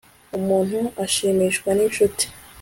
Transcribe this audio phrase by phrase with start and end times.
[0.37, 2.25] umuntu ashimishwa n incuti